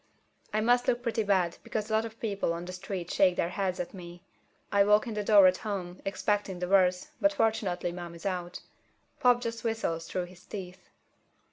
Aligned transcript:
I 0.51 0.61
must 0.61 0.87
look 0.87 1.03
pretty 1.03 1.21
bad 1.21 1.59
because 1.61 1.91
a 1.91 1.93
lot 1.93 2.05
of 2.05 2.19
people 2.19 2.53
on 2.53 2.65
the 2.65 2.73
street 2.73 3.11
shake 3.11 3.35
their 3.35 3.49
heads 3.49 3.79
at 3.79 3.93
me. 3.93 4.23
I 4.71 4.83
walk 4.83 5.05
in 5.05 5.13
the 5.13 5.23
door 5.23 5.45
at 5.45 5.57
home, 5.57 6.01
expecting 6.05 6.57
the 6.57 6.67
worst, 6.67 7.09
but 7.21 7.33
fortunately 7.33 7.91
Mom 7.91 8.15
is 8.15 8.25
out. 8.25 8.61
Pop 9.19 9.41
just 9.41 9.63
whistles 9.63 10.07
through 10.09 10.25
his 10.25 10.43
teeth. 10.43 10.89